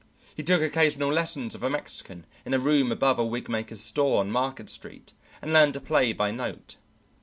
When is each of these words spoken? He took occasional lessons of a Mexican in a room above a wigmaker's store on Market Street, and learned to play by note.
He 0.35 0.41
took 0.41 0.63
occasional 0.63 1.11
lessons 1.13 1.53
of 1.53 1.61
a 1.61 1.69
Mexican 1.69 2.25
in 2.43 2.55
a 2.55 2.59
room 2.59 2.91
above 2.91 3.19
a 3.19 3.23
wigmaker's 3.23 3.81
store 3.81 4.21
on 4.21 4.31
Market 4.31 4.67
Street, 4.67 5.13
and 5.43 5.53
learned 5.53 5.75
to 5.75 5.79
play 5.79 6.11
by 6.11 6.31
note. 6.31 6.77